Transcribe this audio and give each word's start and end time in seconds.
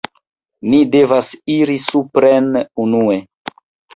Ni 0.69 0.77
devas 0.95 1.27
iri 1.57 1.75
supren 1.83 2.49
unue 2.87 3.21